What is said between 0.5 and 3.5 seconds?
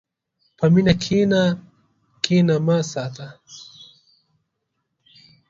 په مینه کښېنه، کینه مه ساته.